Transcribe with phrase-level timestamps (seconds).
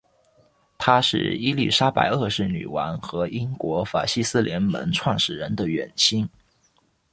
[0.79, 6.27] 他是伊丽莎白二世女王和英国法西斯联盟创始人的远亲。